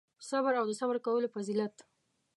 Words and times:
صبر 0.29 0.53
او 0.59 0.65
د 0.67 0.71
صبر 0.79 0.97
کولو 1.05 1.27
فضیلت 1.35 1.75